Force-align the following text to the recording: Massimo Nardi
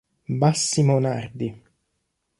Massimo 0.41 0.97
Nardi 0.97 1.53